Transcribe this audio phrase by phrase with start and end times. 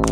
[0.00, 0.06] В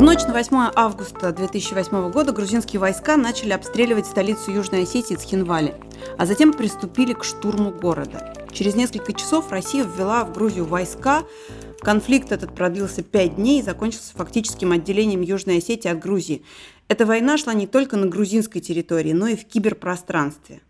[0.00, 5.74] ночь на 8 августа 2008 года грузинские войска начали обстреливать столицу Южной Осетии Цхинвали,
[6.16, 8.32] а затем приступили к штурму города.
[8.52, 11.24] Через несколько часов Россия ввела в Грузию войска.
[11.80, 16.44] Конфликт этот продлился пять дней и закончился фактическим отделением Южной Осетии от Грузии.
[16.88, 20.60] Эта война шла не только на грузинской территории, но и в киберпространстве.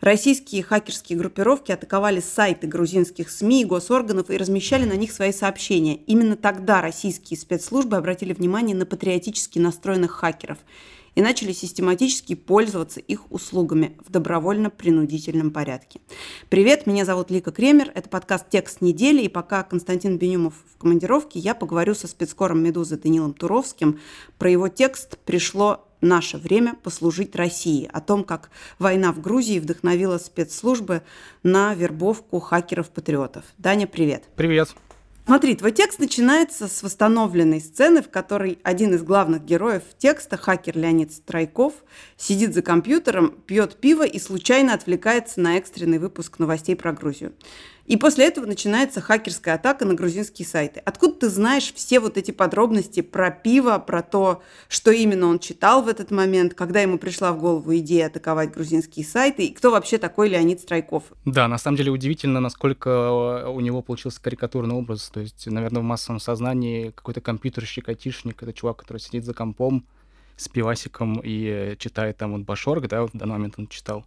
[0.00, 5.96] Российские хакерские группировки атаковали сайты грузинских СМИ и госорганов и размещали на них свои сообщения.
[6.06, 10.58] Именно тогда российские спецслужбы обратили внимание на патриотически настроенных хакеров
[11.14, 16.00] и начали систематически пользоваться их услугами в добровольно-принудительном порядке.
[16.48, 21.38] Привет, меня зовут Лика Кремер, это подкаст «Текст недели», и пока Константин Бенюмов в командировке,
[21.38, 24.00] я поговорю со спецкором «Медузы» Данилом Туровским.
[24.38, 30.18] Про его текст пришло наше время послужить России, о том, как война в Грузии вдохновила
[30.18, 31.02] спецслужбы
[31.42, 33.44] на вербовку хакеров-патриотов.
[33.58, 34.24] Даня, привет.
[34.36, 34.74] Привет.
[35.30, 40.76] Смотри, твой текст начинается с восстановленной сцены, в которой один из главных героев текста, хакер
[40.76, 41.72] Леонид Страйков,
[42.16, 47.32] сидит за компьютером, пьет пиво и случайно отвлекается на экстренный выпуск новостей про Грузию.
[47.90, 50.80] И после этого начинается хакерская атака на грузинские сайты.
[50.84, 55.82] Откуда ты знаешь все вот эти подробности про пиво, про то, что именно он читал
[55.82, 59.98] в этот момент, когда ему пришла в голову идея атаковать грузинские сайты, и кто вообще
[59.98, 61.02] такой Леонид Страйков?
[61.24, 65.10] Да, на самом деле удивительно, насколько у него получился карикатурный образ.
[65.12, 69.84] То есть, наверное, в массовом сознании какой-то компьютерщик, айтишник, это чувак, который сидит за компом
[70.36, 74.04] с пивасиком и читает там вот Башорг, да, вот в данный момент он читал.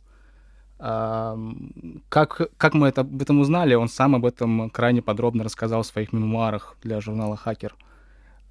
[0.78, 3.74] Как, как мы это, об этом узнали?
[3.76, 7.76] Он сам об этом крайне подробно рассказал в своих мемуарах для журнала «Хакер».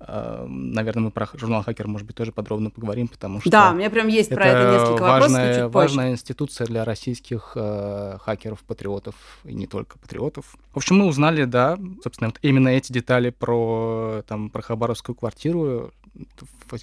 [0.08, 3.50] Наверное, мы про журнал «Хакер», может быть, тоже подробно поговорим, потому что...
[3.50, 5.68] Да, у меня прям есть про это несколько важная, вопросов, чуть позже.
[5.68, 10.56] важная институция для российских э, хакеров, патриотов, и не только патриотов.
[10.72, 15.92] В общем, мы узнали, да, собственно, вот именно эти детали про, там, про Хабаровскую квартиру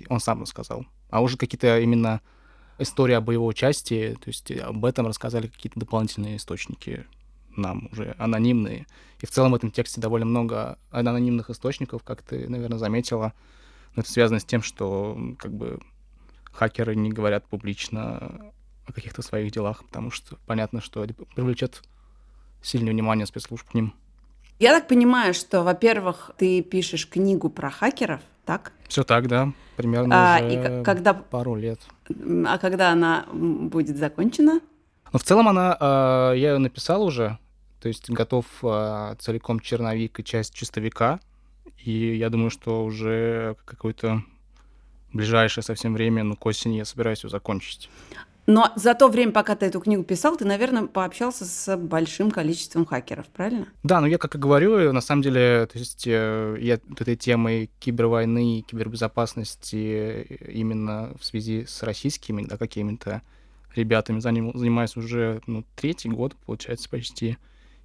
[0.07, 0.85] он сам рассказал.
[1.09, 2.21] А уже какие-то именно
[2.79, 7.05] история об его участии, то есть об этом рассказали какие-то дополнительные источники
[7.55, 8.87] нам уже анонимные.
[9.19, 13.33] И в целом в этом тексте довольно много анонимных источников, как ты, наверное, заметила.
[13.95, 15.79] Но это связано с тем, что как бы
[16.51, 18.51] хакеры не говорят публично
[18.87, 21.83] о каких-то своих делах, потому что понятно, что это привлечет
[22.61, 23.93] сильное внимание спецслужб к ним.
[24.59, 28.71] Я так понимаю, что, во-первых, ты пишешь книгу про хакеров, так?
[28.87, 29.53] Все так, да.
[29.75, 31.13] Примерно а, уже и когда...
[31.13, 31.79] пару лет.
[32.47, 34.59] А когда она будет закончена?
[35.13, 37.37] Ну, в целом она, э, я ее написал уже,
[37.79, 41.19] то есть готов э, целиком черновик и часть чистовика,
[41.77, 44.23] и я думаю, что уже какое-то
[45.13, 47.87] ближайшее совсем время, ну, к осени я собираюсь ее закончить.
[48.49, 52.83] Но за то время, пока ты эту книгу писал, ты, наверное, пообщался с большим количеством
[52.83, 53.67] хакеров, правильно?
[53.83, 57.69] Да, ну я как и говорю, на самом деле, то есть э, я этой темой
[57.79, 63.21] кибервойны, кибербезопасности именно в связи с российскими, да, какими-то
[63.75, 67.37] ребятами занимаюсь уже, ну, третий год, получается, почти.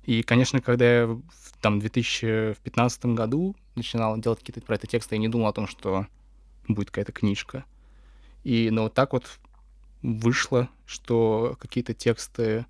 [0.05, 1.23] И, конечно, когда я в,
[1.61, 5.69] там, в 2015 году начинал делать какие-то про это тексты, я не думал о том,
[5.69, 6.07] что
[6.69, 7.67] будет какая-то книжка.
[8.45, 9.27] И, ну, вот так вот
[10.05, 12.67] вышло, что какие-то тексты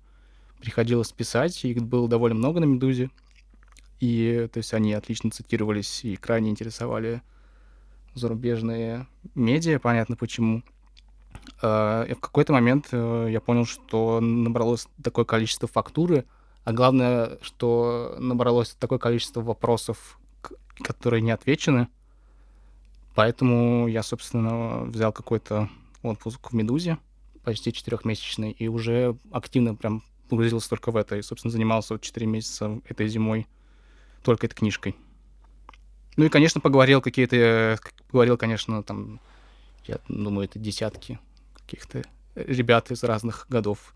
[0.59, 3.11] приходилось писать, их было довольно много на «Медузе»,
[3.99, 7.21] и то есть они отлично цитировались и крайне интересовали
[8.13, 10.63] зарубежные медиа, понятно почему.
[11.61, 16.25] А, и в какой-то момент э, я понял, что набралось такое количество фактуры,
[16.63, 20.19] а главное, что набралось такое количество вопросов,
[20.81, 21.89] которые не отвечены.
[23.13, 25.69] Поэтому я, собственно, взял какой-то
[26.01, 26.97] отпуск в «Медузе»,
[27.45, 31.15] почти четырехмесячный, и уже активно прям погрузился только в это.
[31.15, 33.47] И, собственно, занимался вот 4 месяца этой зимой
[34.23, 34.95] только этой книжкой.
[36.17, 37.79] Ну и, конечно, поговорил какие-то...
[38.07, 39.19] Поговорил, конечно, там,
[39.85, 41.19] я думаю, это десятки
[41.53, 42.03] каких-то
[42.35, 43.93] ребят из разных годов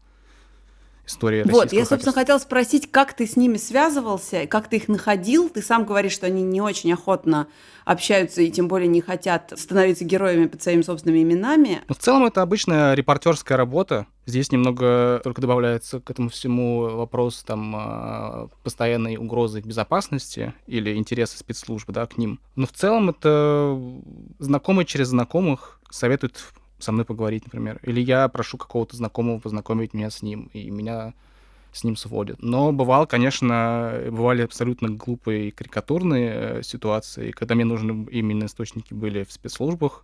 [1.09, 5.49] история Вот, я, собственно, хотела спросить, как ты с ними связывался, как ты их находил?
[5.49, 7.47] Ты сам говоришь, что они не очень охотно
[7.83, 11.81] общаются и тем более не хотят становиться героями под своими собственными именами.
[11.87, 14.05] Но в целом это обычная репортерская работа.
[14.25, 21.39] Здесь немного только добавляется к этому всему вопрос там а, постоянной угрозы безопасности или интереса
[21.39, 22.39] спецслужб да, к ним.
[22.55, 23.79] Но в целом это
[24.37, 27.79] знакомые через знакомых советуют со мной поговорить, например.
[27.83, 31.13] Или я прошу какого-то знакомого познакомить меня с ним, и меня
[31.71, 32.41] с ним сводят.
[32.41, 38.93] Но бывало, конечно, бывали абсолютно глупые и карикатурные э, ситуации, когда мне нужны именно источники
[38.93, 40.03] были в спецслужбах.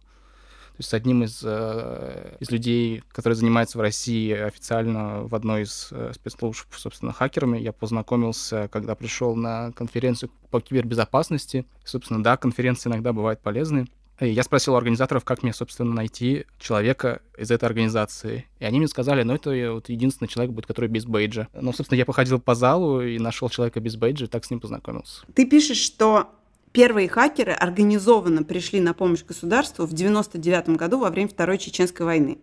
[0.76, 5.64] То есть с одним из, э, из людей, который занимается в России официально в одной
[5.64, 11.66] из э, спецслужб, собственно, хакерами, я познакомился, когда пришел на конференцию по кибербезопасности.
[11.86, 13.88] Собственно, да, конференции иногда бывают полезны.
[14.20, 18.46] И я спросил у организаторов, как мне, собственно, найти человека из этой организации.
[18.60, 21.48] И они мне сказали, ну, это вот единственный человек будет, который без бейджа.
[21.54, 24.60] Ну, собственно, я походил по залу и нашел человека без бейджа, и так с ним
[24.62, 25.26] познакомился.
[25.34, 26.30] Ты пишешь, что
[26.72, 32.38] первые хакеры организованно пришли на помощь государству в 99 году во время Второй Чеченской войны.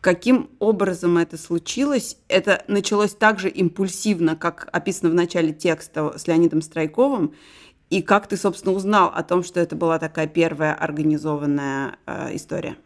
[0.00, 2.16] Каким образом это случилось?
[2.28, 7.34] Это началось так же импульсивно, как описано в начале текста с Леонидом Страйковым,
[7.90, 12.76] и как ты, собственно, узнал о том, что это была такая первая организованная э, история?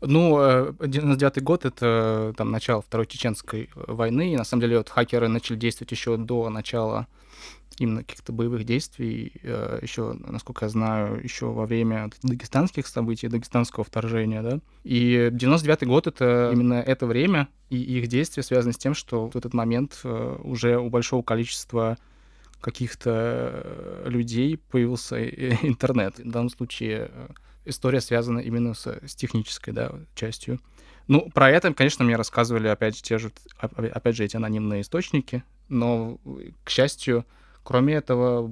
[0.00, 4.88] Ну, 99 э, год— это там начало Второй Чеченской войны, и на самом деле вот
[4.88, 7.06] хакеры начали действовать еще до начала
[7.78, 13.84] именно каких-то боевых действий, э, еще, насколько я знаю, еще во время дагестанских событий, дагестанского
[13.84, 14.58] вторжения, да.
[14.84, 19.36] И 99 год— это именно это время, и их действия связаны с тем, что в
[19.36, 21.96] этот момент э, уже у большого количества
[22.62, 26.18] каких-то э, людей появился интернет.
[26.18, 27.28] В данном случае э,
[27.66, 30.60] история связана именно с, с технической да, частью.
[31.08, 35.42] Ну, про это, конечно, мне рассказывали, опять же, те же, опять же, эти анонимные источники,
[35.68, 36.18] но,
[36.62, 37.26] к счастью,
[37.64, 38.50] кроме этого,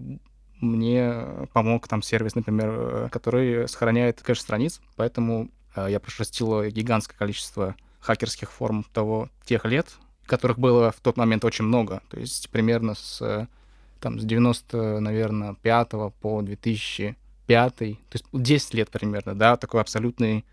[0.61, 7.77] мне помог там сервис, например, э, который сохраняет кэш страниц, поэтому я прошерстил гигантское количество
[8.01, 9.87] хакерских форм того, тех лет,
[10.27, 12.03] которых было в тот момент очень много.
[12.11, 13.49] То есть примерно с
[14.01, 20.45] там с 90, наверное, 5 по 2005, то есть 10 лет примерно, да, такой абсолютной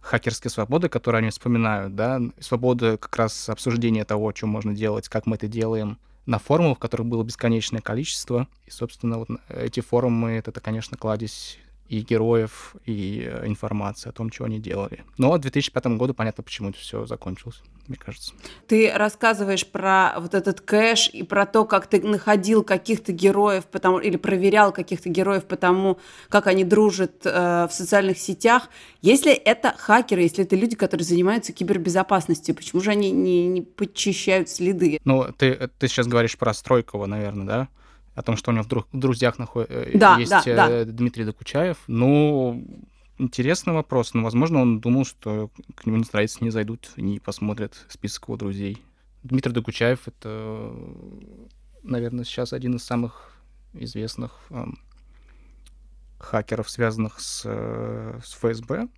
[0.00, 5.26] хакерской свободы, которую они вспоминают, да, свобода как раз обсуждения того, что можно делать, как
[5.26, 8.48] мы это делаем, на форумах, которых было бесконечное количество.
[8.66, 11.58] И, собственно, вот эти форумы, это, конечно, кладезь
[11.88, 15.04] и героев, и э, информации о том, что они делали.
[15.16, 18.34] Но в 2005 году понятно, почему это все закончилось, мне кажется.
[18.66, 23.98] Ты рассказываешь про вот этот кэш и про то, как ты находил каких-то героев, потому,
[23.98, 25.98] или проверял каких-то героев по тому,
[26.28, 28.68] как они дружат э, в социальных сетях.
[29.00, 34.50] Если это хакеры, если это люди, которые занимаются кибербезопасностью, почему же они не, не подчищают
[34.50, 35.00] следы?
[35.04, 37.68] Ну, ты, ты сейчас говоришь про Стройкова, наверное, да?
[38.18, 39.66] О том, что у него в, в друзьях наход...
[39.70, 40.68] Э, да, есть да, да.
[40.68, 41.76] Э, Дмитрий Докучаев.
[41.86, 42.66] Ну,
[43.16, 44.12] интересный вопрос.
[44.12, 48.36] Но, возможно, он думал, что к нему настроиться не зайдут и не посмотрят список его
[48.36, 48.82] друзей.
[49.22, 50.74] Дмитрий Докучаев— это,
[51.84, 53.40] наверное, сейчас один из самых
[53.72, 54.80] известных эм,
[56.18, 58.88] хакеров, связанных с, э, с ФСБ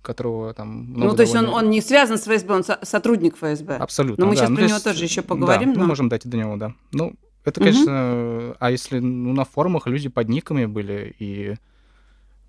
[0.00, 3.76] которого там Ну, то есть он, он не связан с ФСБ, он со- сотрудник ФСБ.
[3.76, 4.40] Абсолютно, Но мы да.
[4.40, 5.74] сейчас ну, про него тоже еще поговорим.
[5.74, 5.82] Да, но...
[5.82, 6.72] мы можем дойти до него, да.
[6.92, 7.12] Ну,
[7.44, 8.56] это, конечно, угу.
[8.60, 11.56] а если ну, на форумах люди под никами были и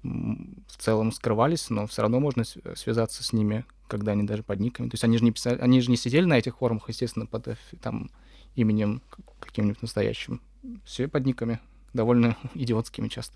[0.03, 4.89] в целом скрывались, но все равно можно связаться с ними, когда они даже под никами.
[4.89, 7.47] То есть они же не писали, они же не сидели на этих форумах, естественно, под
[7.81, 8.09] там
[8.55, 9.01] именем
[9.39, 10.41] каким-нибудь настоящим.
[10.85, 11.59] Все под никами,
[11.93, 13.35] довольно идиотскими часто.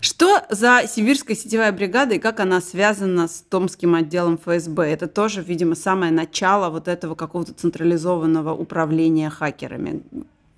[0.00, 4.82] Что за сибирская сетевая бригада и как она связана с Томским отделом ФСБ?
[4.82, 10.02] Это тоже, видимо, самое начало вот этого какого-то централизованного управления хакерами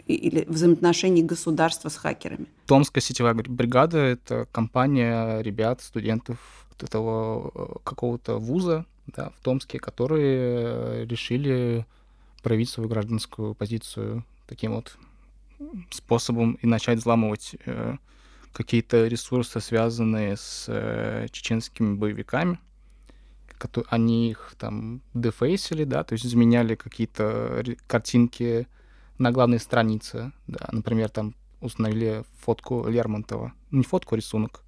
[0.06, 2.46] или взаимоотношений государства с хакерами?
[2.66, 11.06] Томская сетевая бригада— это компания ребят, студентов этого э, какого-то вуза да, в Томске, которые
[11.06, 11.86] решили
[12.42, 14.96] проявить свою гражданскую позицию таким вот
[15.90, 17.96] способом и начать взламывать э,
[18.52, 22.58] какие-то ресурсы, связанные с э, чеченскими боевиками.
[23.88, 28.66] Они их там дефейсили, да, то есть изменяли какие-то картинки
[29.18, 34.61] на главной странице, да, например, там установили фотку Лермонтова, ну, не фотку, а рисунок,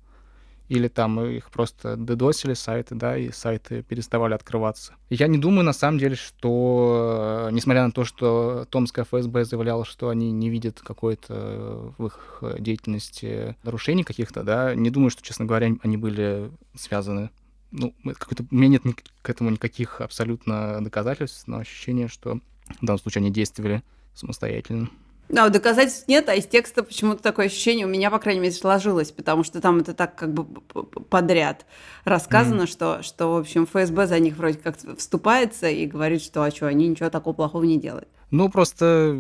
[0.69, 4.95] или там их просто дедосили сайты, да, и сайты переставали открываться.
[5.11, 10.09] Я не думаю, на самом деле, что, несмотря на то, что Томская ФСБ заявляла, что
[10.09, 15.71] они не видят какой-то в их деятельности нарушений каких-то, да, не думаю, что, честно говоря,
[15.83, 17.31] они были связаны.
[17.71, 18.83] Ну, какой-то, у меня нет
[19.23, 22.41] к этому никаких абсолютно доказательств, но ощущение, что
[22.81, 23.83] в данном случае они действовали
[24.17, 24.91] самостоятельно.
[25.29, 29.11] Да, доказательств нет, а из текста почему-то такое ощущение у меня, по крайней мере, сложилось,
[29.11, 31.67] потому что там это так как бы подряд
[32.05, 32.67] рассказано, mm.
[32.67, 36.69] что, что, в общем, ФСБ за них вроде как вступается и говорит, что а что,
[36.69, 38.09] они ничего такого плохого не делают.
[38.31, 39.19] Ну, просто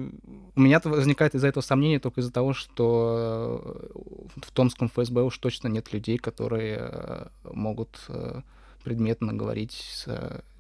[0.54, 3.90] у меня возникает из-за этого сомнение только из-за того, что
[4.36, 8.42] в Томском ФСБ уж точно нет людей, которые э, могут э,
[8.84, 10.06] предметно говорить с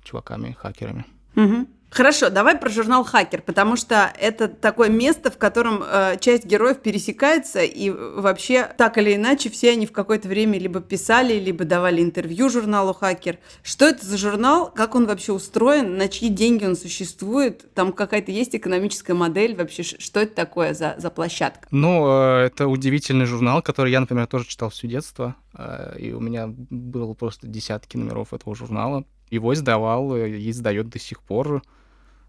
[0.02, 1.06] чуваками-хакерами.
[1.36, 1.66] Угу.
[1.90, 6.80] Хорошо, давай про журнал «Хакер», потому что это такое место, в котором э, часть героев
[6.80, 12.02] пересекается, и вообще так или иначе все они в какое-то время либо писали, либо давали
[12.02, 13.38] интервью журналу «Хакер».
[13.62, 18.32] Что это за журнал, как он вообще устроен, на чьи деньги он существует, там какая-то
[18.32, 21.68] есть экономическая модель, вообще что это такое за, за площадка?
[21.70, 26.20] Ну, э, это удивительный журнал, который я, например, тоже читал все детство, э, и у
[26.20, 29.04] меня было просто десятки номеров этого журнала.
[29.30, 31.62] Его издавал и издает до сих пор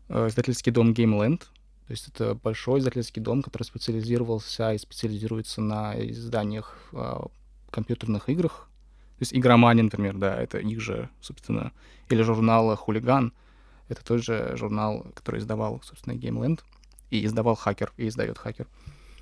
[0.10, 1.40] э, издательский дом Gameland.
[1.88, 7.16] То есть это большой издательский дом, который специализировался и специализируется на изданиях э,
[7.70, 8.68] компьютерных играх.
[9.18, 11.72] То есть игромания, например, да, это их же, собственно,
[12.10, 13.34] или журнал «Хулиган».
[13.90, 16.60] Это тот же журнал, который издавал, собственно, Gameland.
[17.10, 18.68] И издавал «Хакер», и издает «Хакер».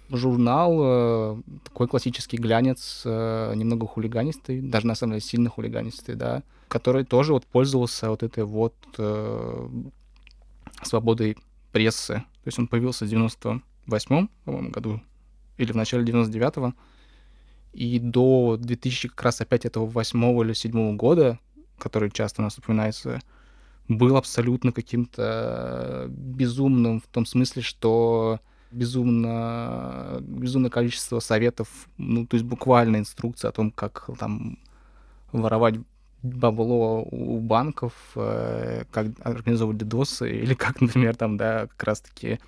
[0.09, 6.43] Журнал э, такой классический глянец, э, немного хулиганистый, даже на самом деле сильно хулиганистый, да,
[6.67, 9.69] который тоже вот пользовался вот этой вот э,
[10.83, 11.37] свободой
[11.71, 12.13] прессы.
[12.13, 15.01] То есть он появился в 98 по-моему, году
[15.57, 16.73] или в начале 99-го.
[17.73, 21.39] И до 2000 как раз опять этого восьмого или седьмого года,
[21.77, 23.21] который часто у нас упоминается,
[23.87, 28.39] был абсолютно каким-то безумным в том смысле, что
[28.71, 31.67] безумно, безумное количество советов,
[31.97, 34.59] ну, то есть буквально инструкция о том, как там
[35.31, 35.75] воровать
[36.23, 42.39] бабло у банков, э, как организовывать ддосы, или как, например, там, да, как раз-таки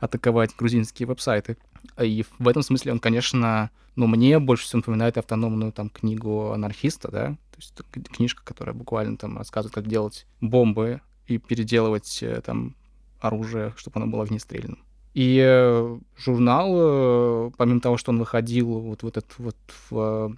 [0.00, 1.56] атаковать грузинские веб-сайты.
[2.00, 7.10] И в этом смысле он, конечно, ну, мне больше всего напоминает автономную там книгу анархиста,
[7.10, 7.74] да, то есть
[8.14, 12.74] книжка, которая буквально там рассказывает, как делать бомбы и переделывать э, там
[13.20, 14.78] оружие, чтобы оно было огнестрельным.
[15.14, 19.56] И э, журнал, помимо того, что он выходил вот в этот вот
[19.90, 20.36] в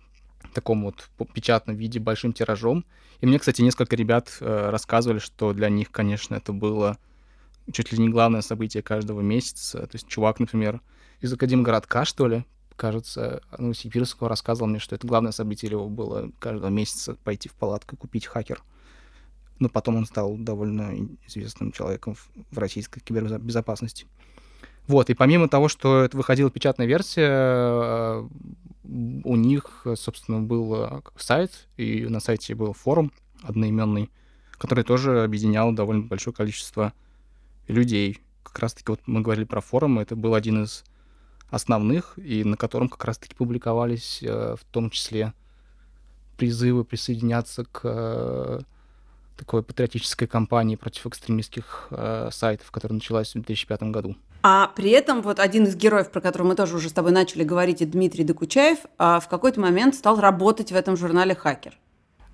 [0.52, 2.84] таком вот печатном виде, большим тиражом.
[3.20, 6.98] И мне, кстати, несколько ребят э, рассказывали, что для них, конечно, это было
[7.72, 9.86] чуть ли не главное событие каждого месяца.
[9.86, 10.80] То есть чувак, например,
[11.20, 12.44] из Академгородка, что ли,
[12.76, 17.94] кажется, Новосибирского рассказывал мне, что это главное событие его было каждого месяца пойти в палатку
[17.94, 18.62] и купить хакер.
[19.60, 20.92] Но потом он стал довольно
[21.28, 22.16] известным человеком
[22.50, 24.06] в российской кибербезопасности.
[24.86, 28.28] Вот, и помимо того, что это выходила печатная версия, э,
[28.84, 33.12] у них, собственно, был э, сайт, и на сайте был форум
[33.42, 34.10] одноименный,
[34.52, 36.92] который тоже объединял довольно большое количество
[37.68, 38.20] людей.
[38.42, 40.84] Как раз-таки вот мы говорили про форум, это был один из
[41.50, 45.32] основных, и на котором как раз-таки публиковались э, в том числе
[46.36, 48.64] призывы присоединяться к
[49.36, 54.16] такой патриотической кампании против экстремистских э, сайтов, которая началась в 2005 году.
[54.42, 57.44] А при этом вот один из героев, про которого мы тоже уже с тобой начали
[57.44, 61.78] говорить, Дмитрий Докучаев, а в какой-то момент стал работать в этом журнале «Хакер».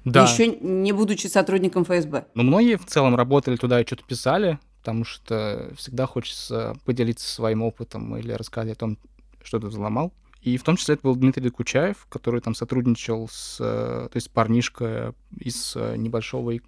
[0.04, 0.24] Да.
[0.24, 2.26] Еще не будучи сотрудником ФСБ.
[2.34, 7.62] Ну, многие в целом работали туда и что-то писали, потому что всегда хочется поделиться своим
[7.62, 8.98] опытом или рассказать о том,
[9.42, 10.12] что ты взломал.
[10.40, 13.58] И в том числе это был Дмитрий Докучаев, который там сотрудничал с...
[13.58, 16.58] То есть парнишка из небольшого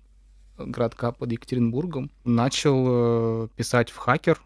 [0.66, 2.84] городка под Екатеринбургом, начал
[3.44, 4.40] э, писать в «Хакер»,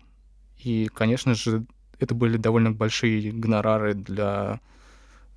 [0.59, 1.67] и, конечно же,
[1.99, 4.61] это были довольно большие гонорары для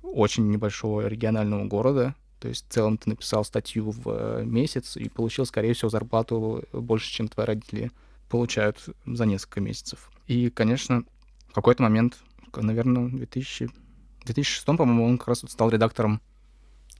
[0.02, 2.14] очень небольшого регионального города.
[2.40, 6.64] То есть в целом ты написал статью в э, месяц и получил, скорее всего, зарплату
[6.72, 7.90] больше, чем твои родители
[8.28, 10.10] получают за несколько месяцев.
[10.26, 11.04] И, конечно,
[11.48, 12.18] в какой-то момент,
[12.54, 13.70] наверное, в 2000...
[14.24, 16.20] 2006, по-моему, он как раз стал редактором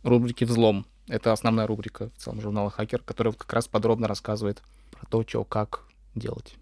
[0.02, 0.87] рубрики «Взлом».
[1.09, 5.45] Это основная рубрика в целом журнала «Хакер», которая как раз подробно рассказывает про то, что,
[5.45, 5.85] как
[6.15, 6.57] делать.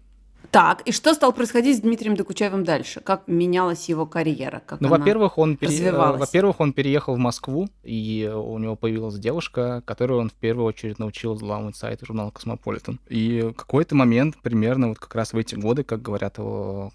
[0.51, 3.01] Так, и что стало происходить с Дмитрием Докучаевым дальше?
[3.01, 4.61] Как менялась его карьера?
[4.65, 5.91] Как ну, во-первых, он, пере...
[5.91, 10.99] во-первых, он переехал в Москву, и у него появилась девушка, которую он в первую очередь
[10.99, 12.99] научил взламывать сайт журнала «Космополитен».
[13.09, 16.93] И какой-то момент, примерно вот как раз в эти годы, как говорят его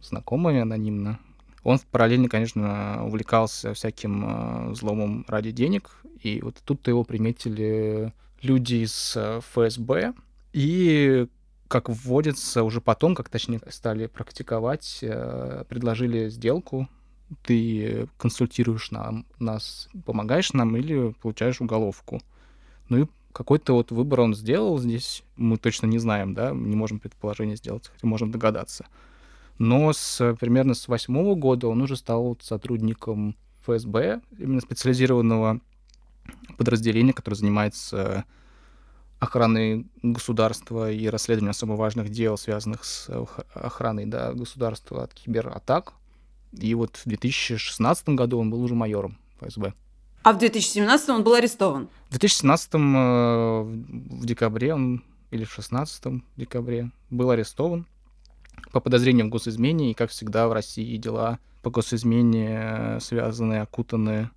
[0.00, 1.18] знакомые анонимно,
[1.68, 5.90] он параллельно, конечно, увлекался всяким э, взломом ради денег,
[6.22, 10.14] и вот тут-то его приметили люди из э, ФСБ,
[10.52, 11.26] и
[11.68, 16.88] как вводится уже потом, как точнее стали практиковать, э, предложили сделку,
[17.42, 22.22] ты консультируешь нам, нас, помогаешь нам или получаешь уголовку.
[22.88, 26.98] Ну и какой-то вот выбор он сделал здесь, мы точно не знаем, да, не можем
[26.98, 28.86] предположение сделать, хотя можем догадаться.
[29.58, 35.60] Но с, примерно с восьмого года он уже стал сотрудником ФСБ, именно специализированного
[36.56, 38.24] подразделения, которое занимается
[39.18, 43.10] охраны государства и расследования особо важных дел, связанных с
[43.52, 45.94] охраной да, государства от кибератак.
[46.52, 49.74] И вот в 2016 году он был уже майором ФСБ.
[50.22, 51.88] А в 2017 он был арестован?
[52.08, 57.86] В 2017 э, в декабре он или в 16 декабре был арестован
[58.72, 64.30] по подозрению в госизмене, и, как всегда, в России дела по госизмене связаны, окутаны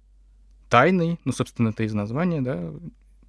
[0.69, 2.71] тайной, ну, собственно, это из названия, да,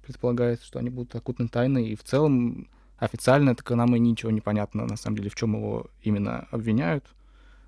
[0.05, 4.41] предполагается, что они будут окутаны тайной, и в целом официально так нам и ничего не
[4.41, 7.05] понятно, на самом деле, в чем его именно обвиняют.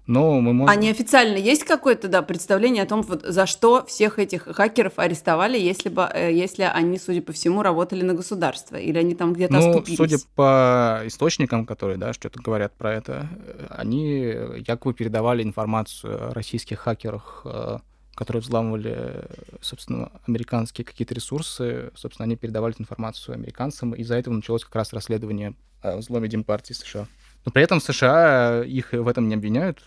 [0.07, 0.69] Но мы можем...
[0.69, 5.57] А неофициально есть какое-то, да, представление о том, вот, за что всех этих хакеров арестовали,
[5.57, 9.53] если, бы, э, если они, судя по всему, работали на государство, или они там где-то
[9.53, 9.97] ну, оступились?
[9.97, 14.35] судя по источникам, которые, да, что-то говорят про это, э, они
[14.67, 17.79] якобы передавали информацию о российских хакерах, э,
[18.13, 19.25] которые взламывали,
[19.59, 24.93] собственно, американские какие-то ресурсы, собственно, они передавали информацию американцам, и из-за этого началось как раз
[24.93, 27.07] расследование о взломе Демпартии США.
[27.43, 29.83] Но при этом в США их в этом не обвиняют,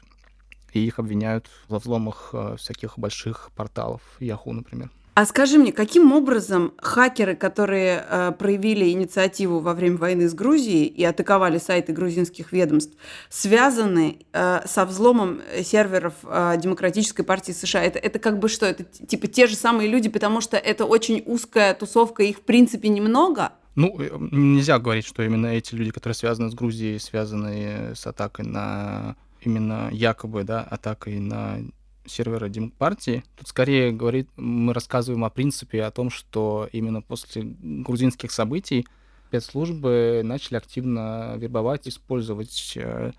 [0.73, 4.91] и их обвиняют во взломах э, всяких больших порталов, Yahoo, например.
[5.19, 10.85] А скажи мне, каким образом хакеры, которые э, проявили инициативу во время войны с Грузией
[10.85, 12.97] и атаковали сайты грузинских ведомств,
[13.29, 17.83] связаны э, со взломом серверов э, Демократической партии США?
[17.83, 18.65] Это, это как бы что?
[18.65, 22.89] Это типа те же самые люди, потому что это очень узкая тусовка, их в принципе
[22.89, 23.51] немного?
[23.75, 28.45] Ну, э, нельзя говорить, что именно эти люди, которые связаны с Грузией, связаны с атакой
[28.45, 31.61] на именно якобы, да, атакой на
[32.07, 33.23] сервера Демпартии.
[33.37, 38.87] Тут скорее говорит, мы рассказываем о принципе, о том, что именно после грузинских событий
[39.29, 43.13] спецслужбы начали активно вербовать, использовать э,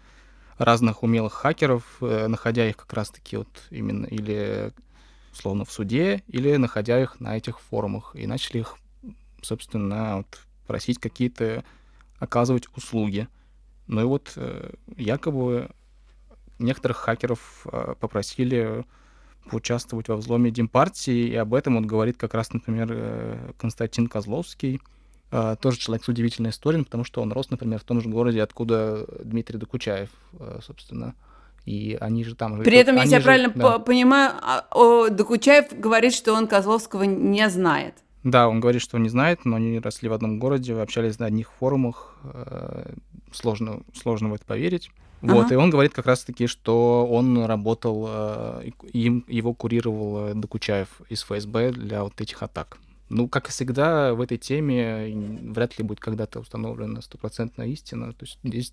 [0.58, 4.74] разных умелых хакеров, э, находя их как раз-таки вот именно или
[5.34, 8.16] словно в суде, или находя их на этих форумах.
[8.16, 8.78] И начали их,
[9.42, 11.64] собственно, вот, просить какие-то
[12.18, 13.28] оказывать услуги.
[13.88, 15.70] Ну и вот э, якобы
[16.60, 18.86] некоторых хакеров э, попросили
[19.50, 24.82] поучаствовать во взломе Демпартии, и об этом он говорит как раз, например, э, Константин Козловский,
[25.32, 28.44] э, тоже человек с удивительной историей, потому что он рос, например, в том же городе,
[28.44, 30.10] откуда Дмитрий Докучаев,
[30.62, 31.16] собственно.
[31.66, 32.62] И они же там...
[32.64, 33.80] При этом, если я же, правильно да.
[33.80, 37.96] понимаю, а, Докучаев говорит, что он Козловского не знает.
[38.24, 41.28] Да, он говорит, что он не знает, но они росли в одном городе, общались на
[41.28, 42.18] одних форумах.
[43.32, 44.90] Сложно, сложно в это поверить.
[45.22, 45.54] Вот, ага.
[45.54, 51.24] и он говорит как раз-таки, что он работал, э, им, его курировал э, Докучаев из
[51.24, 52.78] ФСБ для вот этих атак.
[53.10, 58.14] Ну, как и всегда, в этой теме вряд ли будет когда-то установлена стопроцентная истина.
[58.14, 58.72] То есть здесь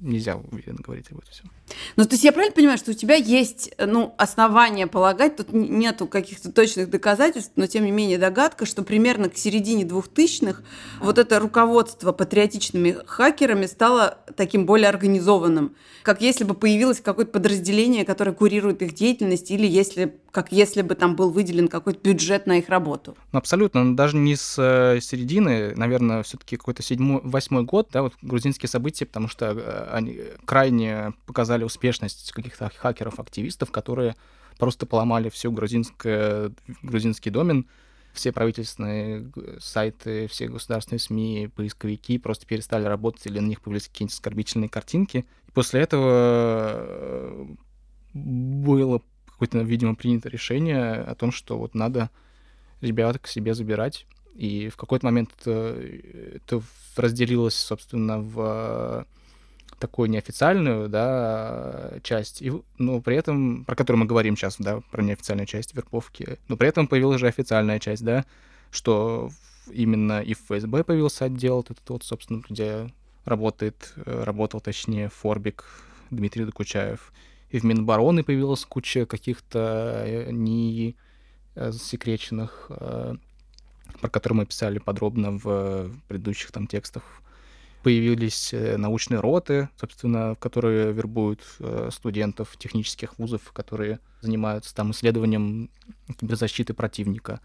[0.00, 1.50] нельзя уверенно говорить об этом всем.
[1.96, 6.06] Ну, то есть я правильно понимаю, что у тебя есть ну, основания полагать, тут нету
[6.06, 10.62] каких-то точных доказательств, но тем не менее догадка, что примерно к середине 2000-х
[11.00, 18.04] вот это руководство патриотичными хакерами стало таким более организованным, как если бы появилось какое-то подразделение,
[18.04, 22.58] которое курирует их деятельность, или если, как если бы там был выделен какой-то бюджет на
[22.58, 23.16] их работу.
[23.30, 28.14] Ну, абсолютно, даже не с э, середины, наверное, все-таки какой-то седьмой, восьмой год, да, вот
[28.20, 34.16] грузинские события, потому что э, они крайне показали успешность каких-то хакеров-активистов, которые
[34.58, 36.50] просто поломали всю грузинское,
[36.82, 37.68] грузинский домен,
[38.12, 44.14] все правительственные сайты, все государственные СМИ, поисковики просто перестали работать, или на них появились какие-нибудь
[44.14, 45.26] оскорбительные картинки.
[45.46, 47.46] И после этого э,
[48.14, 49.00] было
[49.34, 52.10] какое-то, видимо, принято решение о том, что вот надо
[52.80, 54.06] ребят к себе забирать.
[54.34, 55.80] И в какой-то момент это,
[56.34, 56.62] это
[56.96, 59.06] разделилось, собственно, в
[59.78, 65.02] такую неофициальную, да, часть, и, но при этом, про которую мы говорим сейчас, да, про
[65.02, 68.24] неофициальную часть вербовки, но при этом появилась же официальная часть, да,
[68.70, 69.30] что
[69.70, 72.92] именно и в ФСБ появился отдел, этот вот, собственно, где
[73.24, 75.64] работает, э, работал, точнее, Форбик
[76.10, 77.12] Дмитрий Докучаев,
[77.54, 80.96] и в Минобороны появилась куча каких-то э, не
[81.54, 87.04] э, засекреченных, про которые мы писали подробно в предыдущих там текстах
[87.84, 95.70] появились э, научные роты, собственно, которые вербуют э, студентов технических вузов, которые занимаются там исследованием
[96.18, 97.40] киберзащиты противника.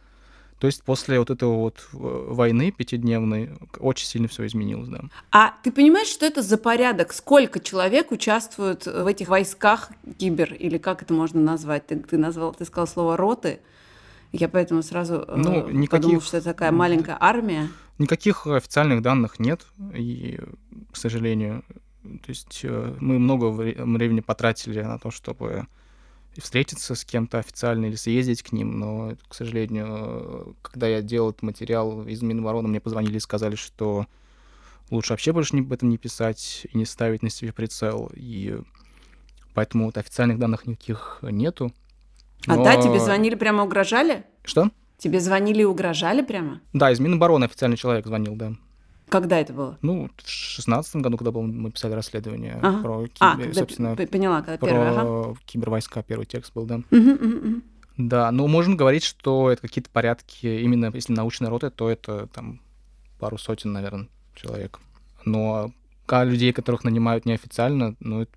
[0.60, 5.02] То есть после вот этого вот э, войны пятидневной очень сильно все изменилось, да.
[5.32, 7.13] А ты понимаешь, что это за порядок?
[7.13, 11.88] Сколько человек участвуют в этих войсках кибер, или как это можно назвать?
[11.88, 13.60] Ты, ты назвал, ты сказал слово роты.
[14.34, 15.89] Я поэтому сразу ну, э, никаких...
[15.89, 17.69] подумала, что это такая маленькая армия.
[17.98, 20.39] Никаких официальных данных нет, и,
[20.91, 21.63] к сожалению,
[22.04, 25.67] то есть э, мы много времени потратили на то, чтобы
[26.37, 31.41] встретиться с кем-то официально или съездить к ним, но, к сожалению, когда я делал этот
[31.41, 34.05] материал из Минобороны, мне позвонили и сказали, что
[34.89, 38.59] лучше вообще больше об этом не писать и не ставить на себе прицел, и
[39.53, 41.73] поэтому вот официальных данных никаких нету.
[42.47, 42.63] А Но...
[42.63, 44.23] да, тебе звонили, прямо угрожали?
[44.43, 44.71] Что?
[44.97, 46.61] Тебе звонили и угрожали прямо?
[46.73, 48.53] Да, из Минобороны официальный человек звонил, да.
[49.10, 49.78] Когда это было?
[49.82, 52.82] Ну, в шестнадцатом году, когда был, мы писали расследование Ага.
[52.82, 55.36] про, А, э, когда собственно, п- поняла, когда про первый, ага.
[55.45, 56.78] кибервойска, первый текст был, да.
[56.91, 57.63] Мгм, мгм, мгм.
[57.98, 62.62] Да, но можно говорить, что это какие-то порядки, именно если научная рота, то это там
[63.19, 64.80] пару сотен, наверное, человек.
[65.26, 65.72] Но
[66.08, 68.32] а людей, которых нанимают неофициально, ну, это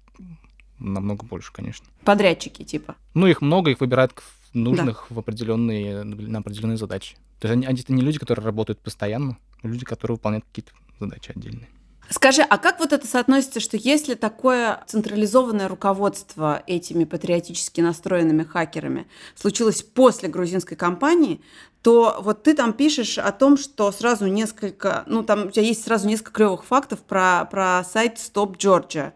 [0.79, 1.87] намного больше, конечно.
[2.05, 2.97] Подрядчики, типа.
[3.15, 4.13] Ну, их много, их выбирают
[4.53, 7.17] нужных в определенные, на определенные задачи.
[7.41, 11.33] То есть они, это не люди, которые работают постоянно, а люди, которые выполняют какие-то задачи
[11.35, 11.69] отдельные.
[12.11, 19.07] Скажи, а как вот это соотносится, что если такое централизованное руководство этими патриотически настроенными хакерами
[19.35, 21.41] случилось после грузинской кампании,
[21.81, 25.85] то вот ты там пишешь о том, что сразу несколько, ну там у тебя есть
[25.85, 29.13] сразу несколько клевых фактов про, про сайт Stop Georgia,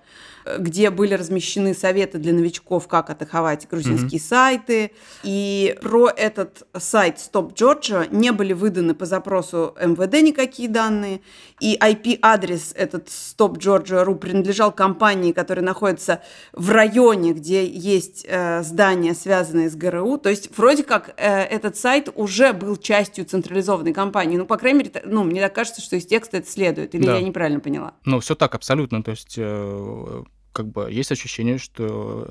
[0.59, 4.92] где были размещены советы для новичков, как атаковать грузинские сайты.
[5.22, 11.20] И про этот сайт Stop Georgia не были выданы по запросу МВД никакие данные.
[11.61, 16.20] И IP-адрес этот Stop Georgia.ru принадлежал компании, которая находится
[16.52, 20.18] в районе, где есть э, здания, связанные с ГРУ.
[20.18, 24.37] То есть вроде как э, этот сайт уже был частью централизованной компании.
[24.37, 26.94] Ну, по крайней мере, ну, мне так кажется, что из текста это следует.
[26.94, 27.16] Или Да.
[27.16, 27.94] я неправильно поняла?
[28.04, 29.02] Ну, все так, абсолютно.
[29.02, 30.22] То есть, э,
[30.57, 32.31] как бы есть ощущение, что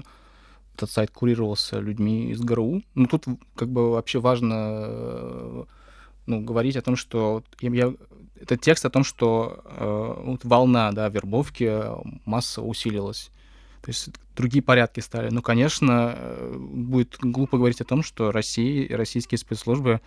[0.76, 2.82] этот сайт курировался людьми из ГРУ.
[2.96, 3.24] Ну, тут
[3.56, 5.64] как бы вообще важно э,
[6.26, 7.94] ну, говорить о том, что я, я-
[8.42, 13.30] это текст о том, что э, вот волна да, вербовки э, массово усилилась.
[13.82, 15.30] То есть другие порядки стали.
[15.30, 20.02] Ну, конечно, э, будет глупо говорить о том, что Россия, российские спецслужбы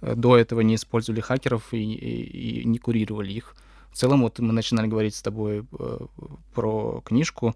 [0.00, 3.56] до этого не использовали хакеров и, и- и не курировали их.
[3.94, 5.98] В целом, вот мы начинали говорить с тобой э,
[6.52, 7.54] про книжку,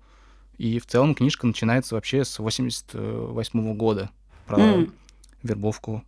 [0.56, 4.10] и в целом книжка начинается вообще с 88 года
[4.46, 4.94] про М.
[5.42, 6.04] вербовку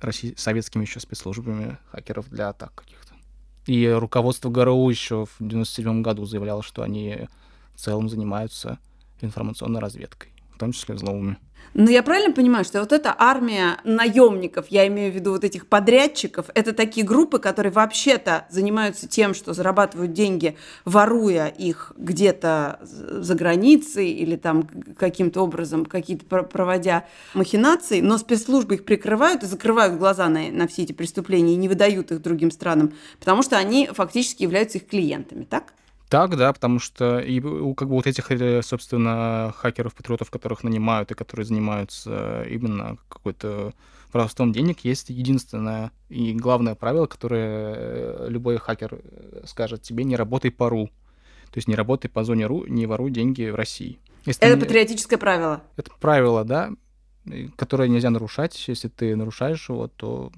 [0.00, 3.14] россий- советскими еще спецслужбами хакеров для атак каких-то.
[3.66, 7.26] И руководство ГРУ еще в 97 году заявляло, что они
[7.74, 8.78] в целом занимаются
[9.20, 10.30] информационной разведкой,
[10.62, 11.38] том числе взломами.
[11.74, 15.66] Но я правильно понимаю, что вот эта армия наемников, я имею в виду вот этих
[15.66, 23.34] подрядчиков, это такие группы, которые вообще-то занимаются тем, что зарабатывают деньги, воруя их где-то за
[23.34, 29.96] границей или там каким-то образом какие-то про- проводя махинации, но спецслужбы их прикрывают и закрывают
[29.96, 33.88] глаза на, на все эти преступления и не выдают их другим странам, потому что они
[33.92, 35.72] фактически являются их клиентами, так?
[36.12, 41.10] Так, да, потому что и у как бы вот этих, э, собственно, хакеров-патриотов, которых нанимают
[41.10, 43.72] и которые занимаются именно какой-то
[44.12, 50.50] воровством денег, есть единственное и главное правило, которое любой хакер э, скажет тебе, не работай
[50.50, 50.88] по РУ.
[51.50, 53.98] То есть не работай по зоне РУ, не воруй деньги в России.
[54.26, 55.62] Если Это не- патриотическое правило.
[55.78, 56.72] это правило, да,
[57.56, 58.62] которое нельзя нарушать.
[58.68, 60.30] Если ты нарушаешь его, то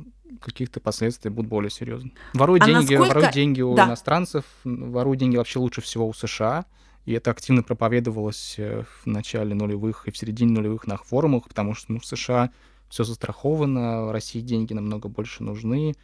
[0.45, 2.13] каких-то последствий будут более серьезные.
[2.35, 3.87] Воруй А деньги, насколько- воруй деньги у Да.
[3.87, 6.65] иностранцев, м, воруй деньги вообще лучше всего у США.
[7.07, 11.75] И это активно проповедовалось э, в начале нулевых и в середине нулевых на форумах, потому
[11.75, 12.51] что ну, в США
[12.89, 15.95] все застраховано, в России деньги намного больше нужны.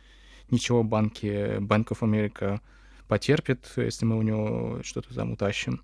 [0.50, 1.58] Ничего банки,
[1.90, 2.60] of America
[3.08, 5.80] потерпит, если мы у него что-то там утащим.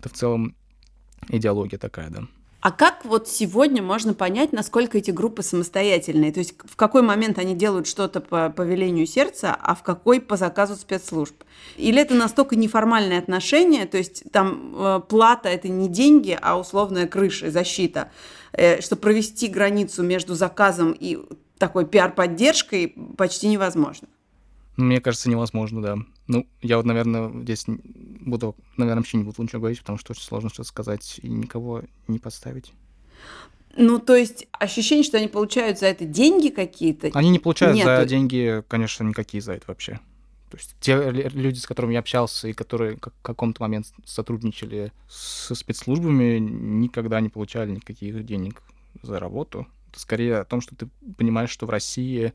[0.00, 0.54] Это в целом
[1.28, 2.24] идеология такая, да.
[2.64, 6.32] А как вот сегодня можно понять, насколько эти группы самостоятельные?
[6.32, 10.18] То есть в какой момент они делают что-то по, по велению сердца, а в какой
[10.18, 11.34] по заказу спецслужб?
[11.76, 17.06] Или это настолько неформальные отношения, то есть там э, плата это не деньги, а условная
[17.06, 18.10] крыша, защита,
[18.52, 21.18] э, что провести границу между заказом и
[21.58, 24.08] такой пиар-поддержкой почти невозможно.
[24.76, 25.98] Мне кажется, невозможно, да.
[26.26, 30.22] Ну, я вот, наверное, здесь буду, наверное, вообще не буду ничего говорить, потому что очень
[30.22, 32.72] сложно что-то сказать и никого не подставить.
[33.76, 37.10] Ну, то есть ощущение, что они получают за это деньги какие-то.
[37.14, 38.08] Они не получают за Нету.
[38.08, 40.00] деньги, конечно, никакие за это вообще.
[40.50, 44.92] То есть те лю- люди, с которыми я общался и которые в каком-то момент сотрудничали
[45.08, 48.62] со спецслужбами, никогда не получали никаких денег
[49.02, 49.66] за работу.
[49.90, 52.32] Это скорее о том, что ты понимаешь, что в России,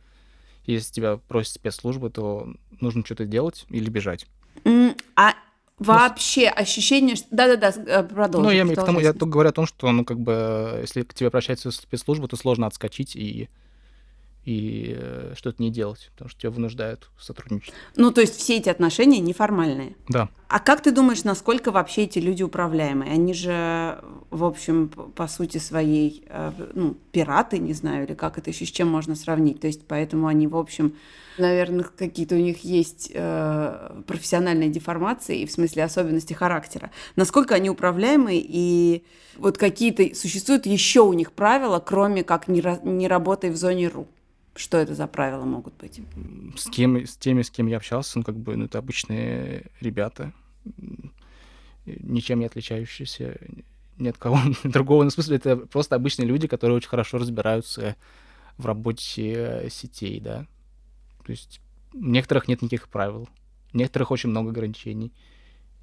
[0.73, 4.27] если тебя просят спецслужбы, то нужно что-то делать или бежать.
[5.15, 5.33] А
[5.79, 7.27] вообще ощущение, что...
[7.31, 8.47] Да-да-да, э, продолжи.
[8.47, 9.13] Ну, я, имею к тому, я продолжай.
[9.13, 12.67] только говорю о том, что, ну, как бы, если к тебе обращаются спецслужбы, то сложно
[12.67, 13.49] отскочить и,
[14.49, 17.71] и э, что-то не делать, потому что тебя вынуждают сотрудничать.
[17.95, 19.95] Ну, то есть все эти отношения неформальные.
[20.07, 20.29] Да.
[20.47, 23.11] А как ты думаешь, насколько вообще эти люди управляемые?
[23.11, 23.99] Они же,
[24.31, 28.71] в общем, по сути своей, э, ну, пираты, не знаю, или как это еще с
[28.71, 29.59] чем можно сравнить.
[29.59, 30.95] То есть поэтому они, в общем,
[31.37, 36.89] наверное, какие-то у них есть э, профессиональные деформации, и в смысле особенности характера.
[37.15, 39.03] Насколько они управляемые, и
[39.37, 44.07] вот какие-то существуют еще у них правила, кроме как не, не работай в зоне РУ?
[44.59, 46.01] Что это за правила могут быть?
[46.57, 50.33] С, кем, с теми, с кем я общался, ну, как бы, ну, это обычные ребята,
[51.85, 53.37] ничем не отличающиеся
[53.97, 55.03] ни от кого другого.
[55.03, 57.95] Ну, в смысле, это просто обычные люди, которые очень хорошо разбираются
[58.57, 60.45] в работе сетей, да.
[61.23, 61.61] То есть
[61.93, 63.29] у некоторых нет никаких правил,
[63.73, 65.13] у некоторых очень много ограничений.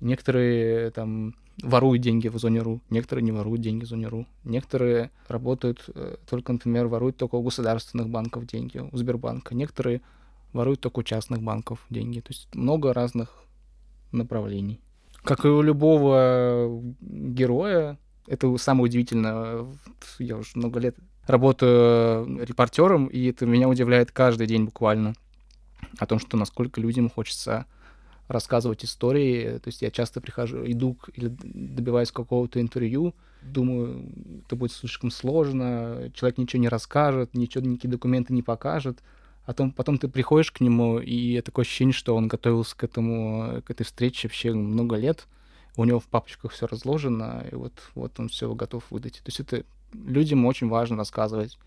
[0.01, 4.27] Некоторые там воруют деньги в зоне РУ, некоторые не воруют деньги в зоне РУ.
[4.45, 9.55] Некоторые работают э, только, например, воруют только у государственных банков деньги, у Сбербанка.
[9.55, 10.03] Некоторые
[10.53, 12.21] воруют только у частных банков деньги.
[12.21, 13.45] То есть много разных
[14.13, 14.81] направлений.
[15.23, 19.67] Как и у любого героя, это самое удивительное.
[20.19, 25.15] Я уже много лет работаю репортером, и это меня удивляет каждый день буквально.
[25.99, 27.67] О том, что насколько людям хочется
[28.29, 29.59] рассказывать истории.
[29.59, 34.09] То есть я часто прихожу, иду или добиваюсь какого-то интервью, думаю,
[34.45, 38.99] это будет слишком сложно, человек ничего не расскажет, ничего, никакие документы не покажет.
[39.45, 43.63] А потом, потом ты приходишь к нему, и такое ощущение, что он готовился к этому,
[43.65, 45.29] к этой встрече вообще много лет.
[45.77, 49.21] У него в папочках все разложено, и вот, вот он все готов выдать.
[49.23, 51.59] То есть это людям очень важно рассказывать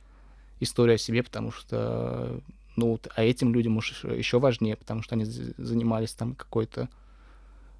[0.59, 2.41] историю о себе, потому что
[2.75, 6.89] ну, а этим людям уж еще важнее, потому что они занимались там какой-то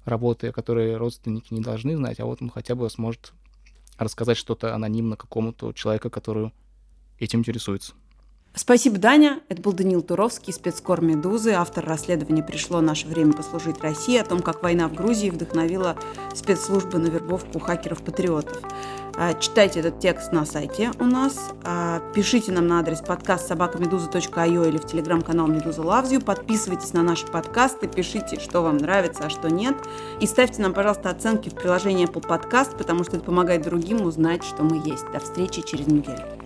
[0.04, 3.32] работой, которой родственники не должны знать, а вот он хотя бы сможет
[3.98, 6.52] рассказать что-то анонимно какому-то человеку, который
[7.18, 7.94] этим интересуется.
[8.54, 9.40] Спасибо, Даня.
[9.48, 14.40] Это был Данил Туровский, спецкор «Медузы», автор расследования «Пришло наше время послужить России» о том,
[14.40, 15.96] как война в Грузии вдохновила
[16.34, 18.60] спецслужбы на вербовку хакеров-патриотов.
[19.14, 21.50] А, читайте этот текст на сайте у нас.
[21.62, 26.24] А, пишите нам на адрес подкаст собакамедуза.io или в телеграм-канал Медуза You.
[26.24, 29.76] Подписывайтесь на наши подкасты, пишите, что вам нравится, а что нет.
[30.20, 34.42] И ставьте нам, пожалуйста, оценки в приложении Apple Podcast, потому что это помогает другим узнать,
[34.42, 35.06] что мы есть.
[35.12, 36.39] До встречи через неделю.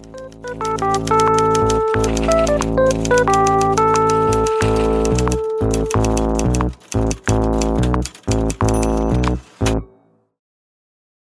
[0.47, 1.25] Música